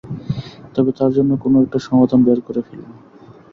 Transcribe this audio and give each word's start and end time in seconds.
তবে, 0.75 0.91
তার 0.91 1.11
জন্য 1.13 1.31
কোনো 1.37 1.57
একটা 1.61 1.79
সমাধান 1.79 2.19
বের 2.23 2.39
করে 2.41 2.61
ফেলবো। 2.67 2.93